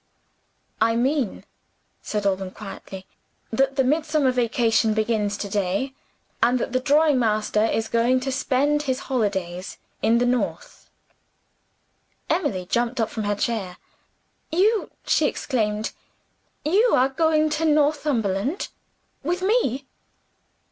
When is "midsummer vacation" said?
3.83-4.95